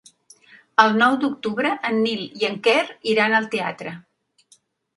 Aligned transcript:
El 0.83 0.95
nou 1.01 1.17
d'octubre 1.23 1.75
en 1.91 2.01
Nil 2.07 2.25
i 2.41 2.49
en 2.51 2.59
Quer 2.69 2.81
iran 3.15 3.39
al 3.43 3.49
teatre. 3.55 3.95